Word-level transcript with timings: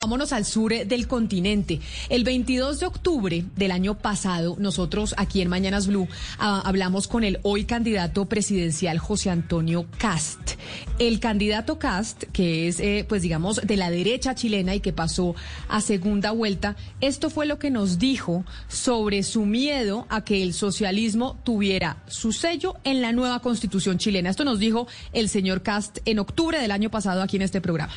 Vámonos 0.00 0.32
al 0.32 0.44
sur 0.44 0.72
del 0.86 1.08
continente. 1.08 1.80
El 2.08 2.22
22 2.22 2.78
de 2.78 2.86
octubre 2.86 3.44
del 3.56 3.72
año 3.72 3.98
pasado, 3.98 4.54
nosotros 4.56 5.12
aquí 5.18 5.40
en 5.40 5.48
Mañanas 5.48 5.88
Blue 5.88 6.06
ah, 6.38 6.62
hablamos 6.64 7.08
con 7.08 7.24
el 7.24 7.40
hoy 7.42 7.64
candidato 7.64 8.26
presidencial 8.26 9.00
José 9.00 9.30
Antonio 9.30 9.86
Cast. 9.98 10.52
El 11.00 11.18
candidato 11.18 11.80
Cast, 11.80 12.22
que 12.32 12.68
es, 12.68 12.78
eh, 12.78 13.06
pues 13.08 13.22
digamos, 13.22 13.56
de 13.56 13.76
la 13.76 13.90
derecha 13.90 14.36
chilena 14.36 14.76
y 14.76 14.78
que 14.78 14.92
pasó 14.92 15.34
a 15.68 15.80
segunda 15.80 16.30
vuelta, 16.30 16.76
esto 17.00 17.28
fue 17.28 17.46
lo 17.46 17.58
que 17.58 17.72
nos 17.72 17.98
dijo 17.98 18.44
sobre 18.68 19.24
su 19.24 19.46
miedo 19.46 20.06
a 20.10 20.22
que 20.22 20.44
el 20.44 20.54
socialismo 20.54 21.40
tuviera 21.42 22.04
su 22.06 22.30
sello 22.30 22.76
en 22.84 23.02
la 23.02 23.10
nueva 23.10 23.40
constitución 23.40 23.98
chilena. 23.98 24.30
Esto 24.30 24.44
nos 24.44 24.60
dijo 24.60 24.86
el 25.12 25.28
señor 25.28 25.62
Cast 25.62 25.98
en 26.04 26.20
octubre 26.20 26.60
del 26.60 26.70
año 26.70 26.88
pasado 26.88 27.20
aquí 27.20 27.34
en 27.34 27.42
este 27.42 27.60
programa. 27.60 27.92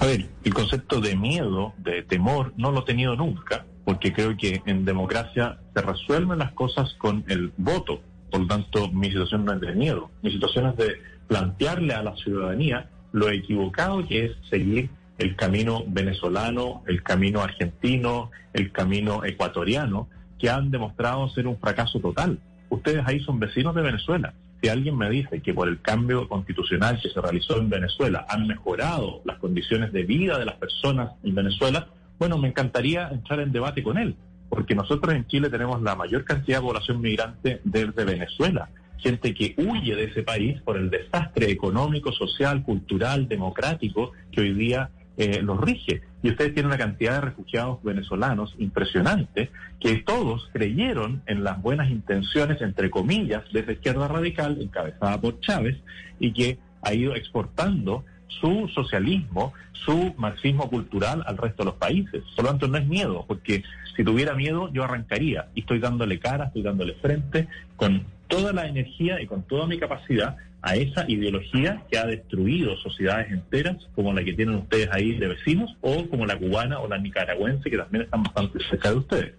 A 0.00 0.06
ver, 0.06 0.26
el 0.44 0.54
concepto 0.54 1.00
de 1.00 1.16
miedo, 1.16 1.72
de 1.78 2.02
temor, 2.02 2.52
no 2.56 2.72
lo 2.72 2.80
he 2.80 2.84
tenido 2.84 3.16
nunca, 3.16 3.64
porque 3.84 4.12
creo 4.12 4.36
que 4.36 4.62
en 4.66 4.84
democracia 4.84 5.58
se 5.74 5.82
resuelven 5.82 6.38
las 6.38 6.52
cosas 6.52 6.94
con 6.94 7.24
el 7.28 7.52
voto. 7.56 8.00
Por 8.30 8.40
lo 8.40 8.46
tanto, 8.46 8.90
mi 8.90 9.08
situación 9.08 9.44
no 9.44 9.52
es 9.52 9.60
de 9.60 9.72
miedo, 9.72 10.10
mi 10.22 10.30
situación 10.30 10.66
es 10.66 10.76
de 10.76 10.96
plantearle 11.28 11.94
a 11.94 12.02
la 12.02 12.16
ciudadanía 12.16 12.90
lo 13.12 13.30
equivocado 13.30 14.06
que 14.06 14.26
es 14.26 14.32
seguir 14.50 14.90
el 15.18 15.36
camino 15.36 15.84
venezolano, 15.86 16.82
el 16.86 17.02
camino 17.02 17.40
argentino, 17.40 18.30
el 18.52 18.72
camino 18.72 19.24
ecuatoriano, 19.24 20.08
que 20.38 20.50
han 20.50 20.70
demostrado 20.72 21.28
ser 21.28 21.46
un 21.46 21.56
fracaso 21.58 22.00
total. 22.00 22.40
Ustedes 22.68 23.04
ahí 23.06 23.20
son 23.20 23.38
vecinos 23.38 23.74
de 23.74 23.82
Venezuela 23.82 24.34
si 24.64 24.70
alguien 24.70 24.96
me 24.96 25.10
dice 25.10 25.42
que 25.42 25.52
por 25.52 25.68
el 25.68 25.82
cambio 25.82 26.26
constitucional 26.26 26.98
que 26.98 27.10
se 27.10 27.20
realizó 27.20 27.58
en 27.58 27.68
Venezuela 27.68 28.24
han 28.30 28.46
mejorado 28.46 29.20
las 29.26 29.36
condiciones 29.36 29.92
de 29.92 30.04
vida 30.04 30.38
de 30.38 30.46
las 30.46 30.54
personas 30.54 31.12
en 31.22 31.34
Venezuela, 31.34 31.88
bueno, 32.18 32.38
me 32.38 32.48
encantaría 32.48 33.10
entrar 33.10 33.40
en 33.40 33.52
debate 33.52 33.82
con 33.82 33.98
él, 33.98 34.16
porque 34.48 34.74
nosotros 34.74 35.14
en 35.14 35.26
Chile 35.26 35.50
tenemos 35.50 35.82
la 35.82 35.96
mayor 35.96 36.24
cantidad 36.24 36.60
de 36.60 36.66
población 36.66 37.02
migrante 37.02 37.60
desde 37.62 38.06
Venezuela, 38.06 38.70
gente 38.96 39.34
que 39.34 39.54
huye 39.58 39.94
de 39.94 40.04
ese 40.04 40.22
país 40.22 40.58
por 40.62 40.78
el 40.78 40.88
desastre 40.88 41.50
económico, 41.50 42.10
social, 42.12 42.62
cultural, 42.62 43.28
democrático 43.28 44.12
que 44.32 44.40
hoy 44.40 44.54
día 44.54 44.88
eh, 45.16 45.40
los 45.42 45.60
rige. 45.60 46.02
Y 46.22 46.30
ustedes 46.30 46.54
tienen 46.54 46.66
una 46.66 46.78
cantidad 46.78 47.14
de 47.14 47.20
refugiados 47.20 47.82
venezolanos 47.82 48.54
impresionante 48.58 49.50
que 49.78 49.96
todos 49.96 50.50
creyeron 50.52 51.22
en 51.26 51.44
las 51.44 51.60
buenas 51.60 51.90
intenciones, 51.90 52.60
entre 52.62 52.90
comillas, 52.90 53.44
de 53.52 53.60
esa 53.60 53.72
izquierda 53.72 54.08
radical 54.08 54.60
encabezada 54.60 55.20
por 55.20 55.40
Chávez 55.40 55.76
y 56.18 56.32
que 56.32 56.58
ha 56.82 56.94
ido 56.94 57.14
exportando 57.14 58.04
su 58.40 58.68
socialismo, 58.74 59.52
su 59.72 60.14
marxismo 60.16 60.68
cultural 60.68 61.22
al 61.26 61.36
resto 61.36 61.62
de 61.62 61.66
los 61.66 61.76
países. 61.76 62.22
Por 62.34 62.44
lo 62.44 62.50
tanto, 62.50 62.68
no 62.68 62.78
es 62.78 62.86
miedo, 62.86 63.24
porque 63.26 63.62
si 63.96 64.02
tuviera 64.02 64.34
miedo 64.34 64.70
yo 64.72 64.84
arrancaría 64.84 65.48
y 65.54 65.60
estoy 65.60 65.78
dándole 65.78 66.18
cara, 66.18 66.46
estoy 66.46 66.62
dándole 66.62 66.94
frente 66.94 67.48
con 67.76 68.04
toda 68.28 68.52
la 68.52 68.66
energía 68.66 69.20
y 69.20 69.26
con 69.26 69.42
toda 69.42 69.66
mi 69.66 69.78
capacidad 69.78 70.36
a 70.64 70.74
esa 70.76 71.04
ideología 71.08 71.82
que 71.90 71.98
ha 71.98 72.06
destruido 72.06 72.74
sociedades 72.78 73.30
enteras, 73.30 73.76
como 73.94 74.14
la 74.14 74.24
que 74.24 74.32
tienen 74.32 74.54
ustedes 74.54 74.88
ahí 74.90 75.12
de 75.12 75.28
vecinos, 75.28 75.76
o 75.82 76.08
como 76.08 76.24
la 76.24 76.38
cubana 76.38 76.80
o 76.80 76.88
la 76.88 76.96
nicaragüense, 76.96 77.68
que 77.68 77.76
también 77.76 78.04
están 78.04 78.22
bastante 78.22 78.60
cerca 78.70 78.90
de 78.90 78.96
ustedes. 78.96 79.34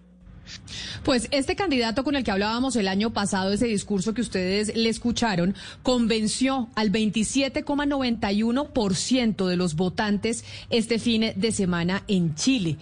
Pues 1.02 1.26
este 1.32 1.56
candidato 1.56 2.04
con 2.04 2.14
el 2.14 2.22
que 2.22 2.30
hablábamos 2.30 2.76
el 2.76 2.86
año 2.86 3.12
pasado, 3.12 3.52
ese 3.52 3.66
discurso 3.66 4.14
que 4.14 4.20
ustedes 4.20 4.76
le 4.76 4.88
escucharon, 4.88 5.56
convenció 5.82 6.68
al 6.76 6.92
27,91% 6.92 9.48
de 9.48 9.56
los 9.56 9.74
votantes 9.74 10.44
este 10.70 11.00
fin 11.00 11.32
de 11.34 11.50
semana 11.50 12.04
en 12.06 12.36
Chile. 12.36 12.76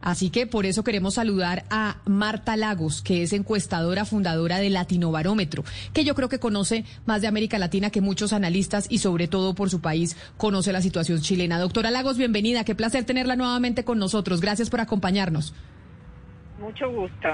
Así 0.00 0.30
que 0.30 0.46
por 0.46 0.66
eso 0.66 0.84
queremos 0.84 1.14
saludar 1.14 1.64
a 1.70 1.98
Marta 2.06 2.56
Lagos, 2.56 3.02
que 3.02 3.22
es 3.22 3.32
encuestadora 3.32 4.04
fundadora 4.04 4.58
de 4.58 4.70
Latinobarómetro, 4.70 5.64
que 5.92 6.04
yo 6.04 6.14
creo 6.14 6.28
que 6.28 6.38
conoce 6.38 6.84
más 7.06 7.20
de 7.20 7.28
América 7.28 7.58
Latina 7.58 7.90
que 7.90 8.00
muchos 8.00 8.32
analistas 8.32 8.86
y 8.88 8.98
sobre 8.98 9.28
todo 9.28 9.54
por 9.54 9.70
su 9.70 9.80
país 9.80 10.16
conoce 10.36 10.72
la 10.72 10.82
situación 10.82 11.20
chilena. 11.20 11.58
Doctora 11.58 11.90
Lagos, 11.90 12.16
bienvenida. 12.16 12.64
Qué 12.64 12.74
placer 12.74 13.04
tenerla 13.04 13.36
nuevamente 13.36 13.84
con 13.84 13.98
nosotros. 13.98 14.40
Gracias 14.40 14.70
por 14.70 14.80
acompañarnos. 14.80 15.54
Mucho 16.60 16.90
gusto. 16.90 17.28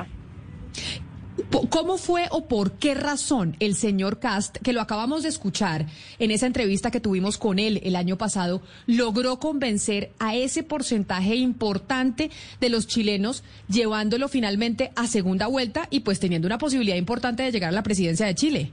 ¿Cómo 1.68 1.98
fue 1.98 2.26
o 2.30 2.46
por 2.46 2.72
qué 2.72 2.94
razón 2.94 3.56
el 3.58 3.74
señor 3.74 4.20
Cast, 4.20 4.58
que 4.58 4.72
lo 4.72 4.80
acabamos 4.80 5.24
de 5.24 5.28
escuchar 5.28 5.86
en 6.20 6.30
esa 6.30 6.46
entrevista 6.46 6.92
que 6.92 7.00
tuvimos 7.00 7.38
con 7.38 7.58
él 7.58 7.80
el 7.82 7.96
año 7.96 8.16
pasado, 8.16 8.62
logró 8.86 9.40
convencer 9.40 10.12
a 10.20 10.36
ese 10.36 10.62
porcentaje 10.62 11.34
importante 11.34 12.30
de 12.60 12.68
los 12.68 12.86
chilenos, 12.86 13.42
llevándolo 13.68 14.28
finalmente 14.28 14.92
a 14.94 15.08
segunda 15.08 15.48
vuelta 15.48 15.88
y 15.90 16.00
pues 16.00 16.20
teniendo 16.20 16.46
una 16.46 16.58
posibilidad 16.58 16.96
importante 16.96 17.42
de 17.42 17.50
llegar 17.50 17.70
a 17.70 17.72
la 17.72 17.82
presidencia 17.82 18.26
de 18.26 18.34
Chile? 18.34 18.72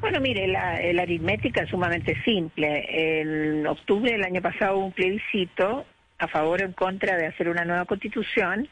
Bueno, 0.00 0.20
mire, 0.20 0.46
la, 0.46 0.74
aritmética 0.74 1.62
es 1.62 1.70
sumamente 1.70 2.14
simple. 2.22 3.20
En 3.20 3.66
octubre 3.66 4.12
del 4.12 4.24
año 4.24 4.40
pasado 4.40 4.76
hubo 4.76 4.86
un 4.86 4.92
plebiscito 4.92 5.84
a 6.18 6.28
favor 6.28 6.62
o 6.62 6.64
en 6.64 6.72
contra 6.72 7.16
de 7.16 7.26
hacer 7.26 7.48
una 7.48 7.64
nueva 7.64 7.84
constitución 7.84 8.68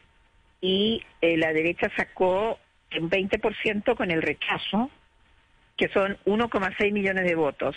y 0.61 1.03
eh, 1.21 1.37
la 1.37 1.51
derecha 1.51 1.91
sacó 1.97 2.59
un 2.97 3.09
20% 3.09 3.95
con 3.95 4.11
el 4.11 4.21
rechazo, 4.21 4.89
que 5.75 5.89
son 5.89 6.17
1,6 6.25 6.91
millones 6.93 7.25
de 7.25 7.35
votos. 7.35 7.75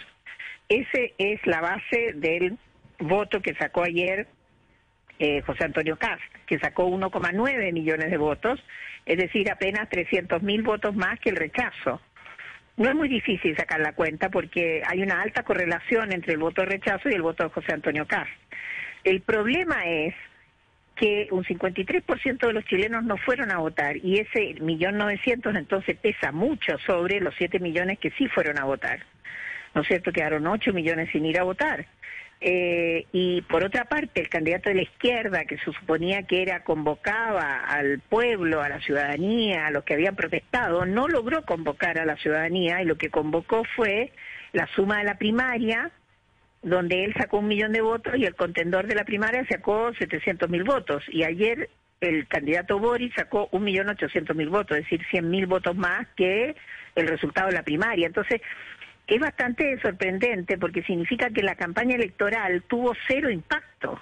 Ese 0.69 1.15
es 1.19 1.45
la 1.45 1.61
base 1.61 2.13
del 2.15 2.57
voto 3.01 3.43
que 3.43 3.55
sacó 3.55 3.83
ayer 3.83 4.29
eh, 5.19 5.43
José 5.43 5.65
Antonio 5.65 5.97
Cast, 5.99 6.23
que 6.47 6.59
sacó 6.61 6.89
1,9 6.89 7.73
millones 7.73 8.11
de 8.11 8.17
votos, 8.17 8.61
es 9.07 9.19
decir, 9.19 9.51
apenas 9.51 9.89
300 9.89 10.43
mil 10.43 10.63
votos 10.63 10.95
más 10.95 11.19
que 11.19 11.31
el 11.31 11.37
rechazo. 11.37 12.01
No 12.81 12.89
es 12.89 12.95
muy 12.95 13.09
difícil 13.09 13.55
sacar 13.59 13.79
la 13.81 13.93
cuenta 13.93 14.31
porque 14.31 14.83
hay 14.87 15.03
una 15.03 15.21
alta 15.21 15.43
correlación 15.43 16.13
entre 16.13 16.33
el 16.33 16.39
voto 16.39 16.63
de 16.63 16.69
rechazo 16.69 17.11
y 17.11 17.13
el 17.13 17.21
voto 17.21 17.45
de 17.45 17.51
José 17.51 17.75
Antonio 17.75 18.07
Cast. 18.07 18.31
El 19.05 19.21
problema 19.21 19.85
es 19.85 20.15
que 20.97 21.29
un 21.31 21.45
53% 21.45 22.39
de 22.39 22.53
los 22.55 22.65
chilenos 22.65 23.05
no 23.05 23.19
fueron 23.19 23.51
a 23.51 23.59
votar 23.59 23.99
y 23.99 24.21
ese 24.21 24.55
millón 24.63 24.97
novecientos 24.97 25.55
entonces 25.57 25.95
pesa 25.99 26.33
mucho 26.33 26.79
sobre 26.87 27.21
los 27.21 27.35
7 27.37 27.59
millones 27.59 27.99
que 27.99 28.13
sí 28.13 28.29
fueron 28.29 28.59
a 28.59 28.65
votar. 28.65 29.01
¿No 29.75 29.83
es 29.83 29.87
cierto? 29.87 30.11
Quedaron 30.11 30.47
8 30.47 30.73
millones 30.73 31.11
sin 31.13 31.27
ir 31.27 31.39
a 31.39 31.43
votar. 31.43 31.85
Eh, 32.43 33.07
y 33.13 33.43
por 33.43 33.65
otra 33.65 33.85
parte, 33.85 34.21
el 34.21 34.31
candidato 34.31 34.71
de 34.71 34.77
la 34.77 34.83
izquierda, 34.83 35.45
que 35.45 35.59
se 35.59 35.73
suponía 35.73 36.23
que 36.23 36.41
era 36.41 36.65
convocaba 36.65 37.65
al 37.67 38.01
pueblo, 38.01 38.63
a 38.63 38.69
la 38.71 38.81
ciudadanía, 38.81 39.67
a 39.67 39.71
los 39.71 39.85
que 39.85 39.95
habían 39.95 40.17
protestado, 40.17 40.87
no 40.87 41.07
logró 41.07 41.45
convocar 41.45 41.99
a 41.99 42.07
la 42.07 42.17
ciudadanía 42.17 42.81
y 42.81 42.87
lo 42.87 42.97
que 42.97 43.11
convocó 43.11 43.65
fue 43.77 44.13
la 44.53 44.67
suma 44.75 44.99
de 44.99 45.05
la 45.05 45.19
primaria, 45.19 45.91
donde 46.63 47.05
él 47.05 47.15
sacó 47.17 47.39
un 47.39 47.49
millón 47.49 47.73
de 47.73 47.83
votos 47.83 48.15
y 48.17 48.25
el 48.25 48.35
contendor 48.35 48.87
de 48.87 48.95
la 48.95 49.05
primaria 49.05 49.47
sacó 49.49 49.93
700 49.95 50.49
mil 50.49 50.65
votos. 50.65 51.05
Y 51.09 51.25
ayer 51.25 51.69
el 52.01 52.27
candidato 52.27 52.79
Boris 52.79 53.13
sacó 53.15 53.49
un 53.53 53.65
millón 53.65 53.91
ochocientos 53.91 54.35
mil 54.35 54.49
votos, 54.49 54.79
es 54.79 54.85
decir, 54.85 55.03
cien 55.11 55.29
mil 55.31 55.47
votos 55.47 55.77
más 55.77 56.07
que 56.17 56.57
el 56.95 57.07
resultado 57.07 57.49
de 57.49 57.55
la 57.55 57.63
primaria. 57.63 58.07
Entonces, 58.07 58.41
es 59.11 59.21
bastante 59.21 59.77
sorprendente 59.81 60.57
porque 60.57 60.85
significa 60.85 61.31
que 61.31 61.43
la 61.43 61.57
campaña 61.57 61.97
electoral 61.97 62.63
tuvo 62.69 62.95
cero 63.09 63.29
impacto. 63.29 64.01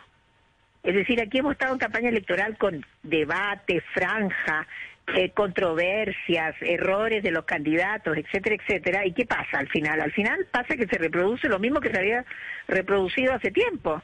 Es 0.82 0.94
decir, 0.94 1.20
aquí 1.20 1.38
hemos 1.38 1.52
estado 1.52 1.72
en 1.72 1.78
campaña 1.78 2.10
electoral 2.10 2.58
con 2.58 2.84
debate, 3.02 3.80
franja, 3.94 4.66
eh, 5.14 5.30
controversias, 5.30 6.54
errores 6.60 7.22
de 7.22 7.30
los 7.30 7.46
candidatos, 7.46 8.18
etcétera, 8.18 8.56
etcétera. 8.56 9.06
¿Y 9.06 9.12
qué 9.12 9.24
pasa 9.24 9.58
al 9.58 9.68
final? 9.68 10.02
Al 10.02 10.12
final 10.12 10.46
pasa 10.50 10.76
que 10.76 10.86
se 10.86 10.98
reproduce 10.98 11.48
lo 11.48 11.58
mismo 11.58 11.80
que 11.80 11.90
se 11.90 11.98
había 11.98 12.24
reproducido 12.68 13.32
hace 13.32 13.50
tiempo. 13.50 14.02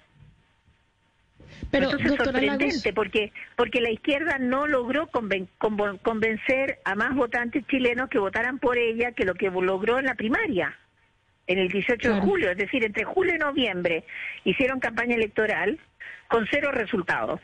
Pero, 1.71 1.91
Entonces 1.91 2.13
es 2.13 2.17
sorprendente 2.17 2.93
porque 2.95 3.31
porque 3.57 3.83
la 3.83 3.91
izquierda 3.91 4.39
no 4.39 4.67
logró 4.67 5.09
convencer 5.09 6.79
a 6.85 6.95
más 6.95 7.15
votantes 7.15 7.67
chilenos 7.67 8.09
que 8.09 8.19
votaran 8.19 8.59
por 8.59 8.79
ella 8.79 9.13
que 9.13 9.27
lo 9.27 9.35
que 9.35 9.51
logró 9.51 9.99
en 9.99 10.07
la 10.07 10.15
primaria 10.15 10.75
en 11.47 11.59
el 11.59 11.69
18 11.69 12.15
de 12.15 12.21
julio, 12.21 12.51
es 12.51 12.57
decir, 12.57 12.85
entre 12.85 13.05
julio 13.05 13.35
y 13.35 13.39
noviembre 13.39 14.05
hicieron 14.45 14.81
campaña 14.81 15.15
electoral 15.15 15.79
con 16.29 16.47
cero 16.51 16.71
resultados. 16.73 17.41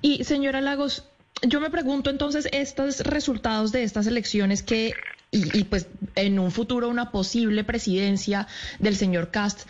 Y 0.00 0.24
señora 0.24 0.60
Lagos, 0.60 1.10
yo 1.42 1.60
me 1.60 1.70
pregunto 1.70 2.10
entonces 2.10 2.48
estos 2.52 3.00
resultados 3.00 3.72
de 3.72 3.82
estas 3.82 4.06
elecciones 4.06 4.62
que 4.62 4.92
y, 5.30 5.58
y, 5.58 5.64
pues 5.64 5.88
en 6.14 6.38
un 6.38 6.52
futuro 6.52 6.88
una 6.88 7.10
posible 7.10 7.64
presidencia 7.64 8.46
del 8.78 8.94
señor 8.94 9.32
Cast, 9.32 9.68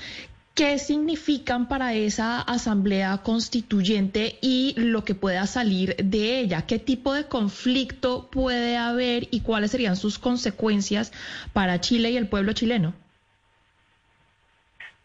¿qué 0.54 0.78
significan 0.78 1.68
para 1.68 1.94
esa 1.94 2.40
asamblea 2.40 3.18
constituyente 3.18 4.34
y 4.40 4.74
lo 4.76 5.04
que 5.04 5.14
pueda 5.14 5.46
salir 5.46 5.96
de 5.96 6.38
ella? 6.38 6.64
¿Qué 6.66 6.78
tipo 6.78 7.12
de 7.12 7.26
conflicto 7.26 8.28
puede 8.30 8.76
haber 8.76 9.24
y 9.30 9.42
cuáles 9.42 9.72
serían 9.72 9.96
sus 9.96 10.18
consecuencias 10.18 11.12
para 11.52 11.80
Chile 11.80 12.10
y 12.10 12.16
el 12.16 12.28
pueblo 12.28 12.52
chileno? 12.52 12.94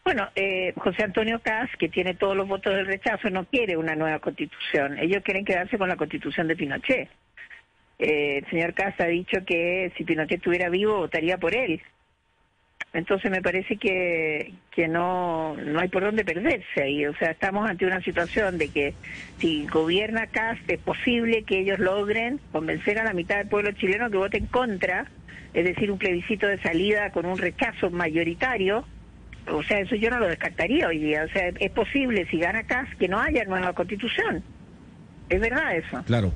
Bueno, 0.04 0.28
eh, 0.34 0.72
José 0.76 1.04
Antonio 1.04 1.40
Caz, 1.40 1.68
que 1.78 1.88
tiene 1.88 2.14
todos 2.14 2.36
los 2.36 2.48
votos 2.48 2.74
del 2.74 2.86
rechazo, 2.86 3.28
no 3.28 3.44
quiere 3.44 3.76
una 3.76 3.94
nueva 3.94 4.18
constitución. 4.18 4.98
Ellos 4.98 5.22
quieren 5.22 5.44
quedarse 5.44 5.76
con 5.76 5.88
la 5.88 5.96
constitución 5.96 6.48
de 6.48 6.56
Pinochet. 6.56 7.08
Eh, 7.98 8.38
el 8.38 8.50
señor 8.50 8.72
Caz 8.72 8.98
ha 9.00 9.06
dicho 9.06 9.44
que 9.44 9.92
si 9.96 10.04
Pinochet 10.04 10.38
estuviera 10.38 10.70
vivo, 10.70 10.96
votaría 10.96 11.36
por 11.36 11.54
él. 11.54 11.82
Entonces 12.92 13.30
me 13.30 13.40
parece 13.40 13.76
que, 13.76 14.52
que 14.72 14.88
no, 14.88 15.56
no 15.56 15.80
hay 15.80 15.88
por 15.88 16.02
dónde 16.02 16.24
perderse 16.24 16.82
ahí. 16.82 17.06
O 17.06 17.14
sea, 17.14 17.30
estamos 17.30 17.68
ante 17.68 17.86
una 17.86 18.02
situación 18.02 18.58
de 18.58 18.68
que 18.68 18.94
si 19.38 19.66
gobierna 19.66 20.26
Cast 20.26 20.68
es 20.68 20.80
posible 20.80 21.44
que 21.44 21.60
ellos 21.60 21.78
logren 21.78 22.40
convencer 22.50 22.98
a 22.98 23.04
la 23.04 23.12
mitad 23.12 23.38
del 23.38 23.48
pueblo 23.48 23.70
chileno 23.72 24.10
que 24.10 24.16
vote 24.16 24.38
en 24.38 24.46
contra, 24.46 25.06
es 25.54 25.64
decir, 25.64 25.90
un 25.90 25.98
plebiscito 25.98 26.48
de 26.48 26.60
salida 26.60 27.10
con 27.10 27.26
un 27.26 27.38
rechazo 27.38 27.90
mayoritario 27.90 28.84
o 29.48 29.62
sea, 29.62 29.80
eso 29.80 29.94
yo 29.94 30.10
no 30.10 30.18
lo 30.18 30.28
descartaría 30.28 30.88
hoy 30.88 30.98
día. 30.98 31.24
O 31.24 31.28
sea, 31.28 31.48
es 31.48 31.70
posible, 31.72 32.26
si 32.30 32.38
gana 32.38 32.64
Cas, 32.64 32.88
que 32.98 33.08
no 33.08 33.18
haya 33.18 33.44
nueva 33.44 33.72
constitución. 33.72 34.42
Es 35.28 35.40
verdad 35.40 35.76
eso. 35.76 36.02
Claro. 36.04 36.32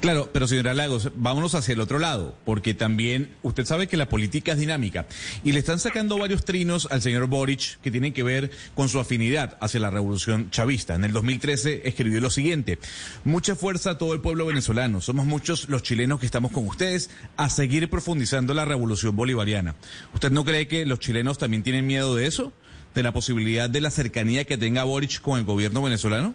Claro, 0.00 0.30
pero 0.32 0.46
señora 0.46 0.74
Lagos, 0.74 1.10
vámonos 1.16 1.54
hacia 1.54 1.72
el 1.72 1.80
otro 1.80 1.98
lado, 1.98 2.36
porque 2.44 2.74
también 2.74 3.34
usted 3.42 3.64
sabe 3.64 3.86
que 3.86 3.96
la 3.96 4.08
política 4.08 4.52
es 4.52 4.58
dinámica 4.58 5.06
y 5.44 5.52
le 5.52 5.58
están 5.58 5.78
sacando 5.78 6.18
varios 6.18 6.44
trinos 6.44 6.88
al 6.90 7.02
señor 7.02 7.26
Boric 7.26 7.80
que 7.80 7.90
tienen 7.90 8.12
que 8.12 8.22
ver 8.22 8.50
con 8.74 8.88
su 8.88 8.98
afinidad 8.98 9.56
hacia 9.60 9.80
la 9.80 9.90
revolución 9.90 10.50
chavista. 10.50 10.94
En 10.94 11.04
el 11.04 11.12
2013 11.12 11.82
escribió 11.84 12.20
lo 12.20 12.30
siguiente, 12.30 12.78
mucha 13.24 13.56
fuerza 13.56 13.90
a 13.90 13.98
todo 13.98 14.14
el 14.14 14.20
pueblo 14.20 14.46
venezolano, 14.46 15.00
somos 15.00 15.26
muchos 15.26 15.68
los 15.68 15.82
chilenos 15.82 16.20
que 16.20 16.26
estamos 16.26 16.52
con 16.52 16.66
ustedes 16.66 17.10
a 17.36 17.48
seguir 17.48 17.88
profundizando 17.88 18.54
la 18.54 18.64
revolución 18.64 19.16
bolivariana. 19.16 19.74
¿Usted 20.14 20.30
no 20.30 20.44
cree 20.44 20.68
que 20.68 20.86
los 20.86 21.00
chilenos 21.00 21.38
también 21.38 21.62
tienen 21.62 21.86
miedo 21.86 22.14
de 22.14 22.26
eso? 22.26 22.52
¿De 22.94 23.02
la 23.02 23.12
posibilidad 23.12 23.70
de 23.70 23.80
la 23.80 23.90
cercanía 23.90 24.44
que 24.44 24.58
tenga 24.58 24.84
Boric 24.84 25.20
con 25.20 25.38
el 25.38 25.44
gobierno 25.44 25.82
venezolano? 25.82 26.34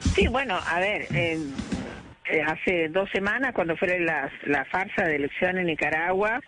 Sí, 0.00 0.26
bueno, 0.28 0.58
a 0.66 0.80
ver, 0.80 1.06
eh, 1.14 1.38
hace 2.46 2.88
dos 2.88 3.08
semanas, 3.10 3.52
cuando 3.54 3.76
fue 3.76 4.00
la, 4.00 4.30
la 4.44 4.64
farsa 4.64 5.04
de 5.04 5.16
elección 5.16 5.58
en 5.58 5.66
Nicaragua, 5.66 6.40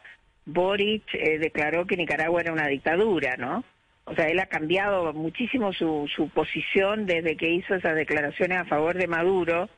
Boric 0.44 1.14
eh, 1.14 1.38
declaró 1.38 1.87
que 1.87 1.96
Nicaragua 1.96 2.40
era 2.40 2.52
una 2.52 2.66
dictadura, 2.66 3.37
¿no? 3.37 3.64
O 4.04 4.14
sea, 4.14 4.26
él 4.26 4.40
ha 4.40 4.46
cambiado 4.46 5.12
muchísimo 5.12 5.72
su, 5.72 6.10
su 6.14 6.28
posición 6.31 7.06
desde 7.06 7.37
que 7.37 7.50
hizo 7.50 7.75
esas 7.75 7.94
declaraciones 7.94 8.58
a 8.58 8.64
favor 8.64 8.96
de 8.96 9.06
Maduro 9.06 9.69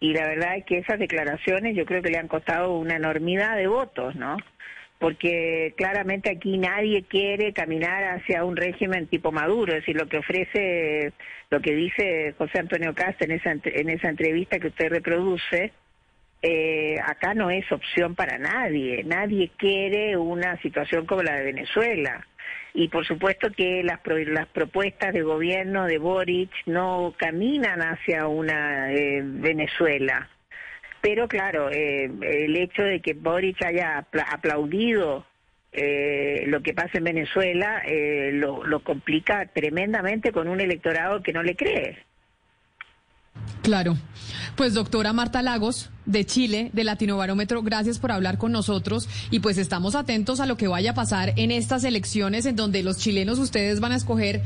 y 0.00 0.14
la 0.14 0.26
verdad 0.26 0.56
es 0.56 0.64
que 0.64 0.78
esas 0.78 0.98
declaraciones 0.98 1.76
yo 1.76 1.84
creo 1.84 2.02
que 2.02 2.10
le 2.10 2.18
han 2.18 2.28
costado 2.28 2.78
una 2.78 2.96
enormidad 2.96 3.56
de 3.56 3.66
votos, 3.66 4.14
¿no? 4.14 4.38
Porque 4.98 5.74
claramente 5.76 6.30
aquí 6.30 6.56
nadie 6.56 7.02
quiere 7.02 7.52
caminar 7.52 8.04
hacia 8.04 8.44
un 8.44 8.56
régimen 8.56 9.06
tipo 9.06 9.30
Maduro, 9.30 9.72
es 9.72 9.80
decir, 9.80 9.96
lo 9.96 10.08
que 10.08 10.18
ofrece, 10.18 11.12
lo 11.50 11.60
que 11.60 11.74
dice 11.74 12.34
José 12.38 12.60
Antonio 12.60 12.94
Cast 12.94 13.20
en 13.22 13.32
esa, 13.32 13.52
en 13.52 13.90
esa 13.90 14.08
entrevista 14.08 14.58
que 14.58 14.68
usted 14.68 14.88
reproduce, 14.88 15.72
eh, 16.42 16.96
acá 17.04 17.34
no 17.34 17.50
es 17.50 17.70
opción 17.70 18.14
para 18.14 18.38
nadie, 18.38 19.04
nadie 19.04 19.50
quiere 19.56 20.16
una 20.16 20.60
situación 20.62 21.04
como 21.06 21.22
la 21.22 21.36
de 21.36 21.44
Venezuela. 21.44 22.26
Y 22.72 22.88
por 22.88 23.06
supuesto 23.06 23.50
que 23.52 23.82
las, 23.82 24.00
las 24.04 24.46
propuestas 24.48 25.12
de 25.12 25.22
gobierno 25.22 25.86
de 25.86 25.98
Boric 25.98 26.50
no 26.66 27.14
caminan 27.16 27.80
hacia 27.80 28.28
una 28.28 28.92
eh, 28.92 29.22
Venezuela 29.24 30.28
pero 31.00 31.28
claro, 31.28 31.70
eh, 31.70 32.10
el 32.22 32.56
hecho 32.56 32.82
de 32.82 33.00
que 33.00 33.14
Boric 33.14 33.62
haya 33.64 34.06
aplaudido 34.32 35.24
eh, 35.72 36.44
lo 36.46 36.62
que 36.62 36.72
pasa 36.72 36.98
en 36.98 37.04
Venezuela 37.04 37.82
eh, 37.86 38.30
lo, 38.32 38.64
lo 38.64 38.80
complica 38.80 39.46
tremendamente 39.52 40.32
con 40.32 40.48
un 40.48 40.60
electorado 40.60 41.22
que 41.22 41.32
no 41.32 41.42
le 41.42 41.54
cree. 41.54 41.98
Claro. 43.62 43.96
Pues 44.56 44.72
doctora 44.72 45.12
Marta 45.12 45.42
Lagos, 45.42 45.90
de 46.06 46.24
Chile, 46.24 46.70
de 46.72 46.84
Latino 46.84 47.18
Barómetro, 47.18 47.62
gracias 47.62 47.98
por 47.98 48.10
hablar 48.12 48.38
con 48.38 48.52
nosotros 48.52 49.08
y 49.30 49.40
pues 49.40 49.58
estamos 49.58 49.94
atentos 49.94 50.40
a 50.40 50.46
lo 50.46 50.56
que 50.56 50.68
vaya 50.68 50.92
a 50.92 50.94
pasar 50.94 51.34
en 51.36 51.50
estas 51.50 51.84
elecciones 51.84 52.46
en 52.46 52.56
donde 52.56 52.82
los 52.82 52.96
chilenos 52.96 53.38
ustedes 53.38 53.80
van 53.80 53.92
a 53.92 53.96
escoger, 53.96 54.40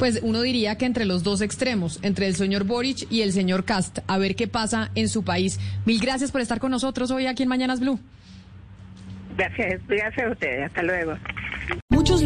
pues 0.00 0.20
uno 0.22 0.40
diría 0.40 0.78
que 0.78 0.86
entre 0.86 1.04
los 1.04 1.22
dos 1.22 1.42
extremos, 1.42 2.00
entre 2.02 2.26
el 2.26 2.34
señor 2.34 2.64
Boric 2.64 3.06
y 3.10 3.20
el 3.20 3.32
señor 3.32 3.66
Cast, 3.66 3.98
a 4.06 4.16
ver 4.16 4.34
qué 4.34 4.48
pasa 4.48 4.90
en 4.94 5.10
su 5.10 5.24
país. 5.24 5.60
Mil 5.84 6.00
gracias 6.00 6.32
por 6.32 6.40
estar 6.40 6.58
con 6.58 6.70
nosotros 6.70 7.10
hoy 7.10 7.26
aquí 7.26 7.42
en 7.42 7.50
Mañanas 7.50 7.80
Blue. 7.80 8.00
Gracias, 9.36 9.86
gracias 9.86 10.26
a 10.26 10.30
ustedes. 10.30 10.66
Hasta 10.68 10.82
luego. 10.82 11.12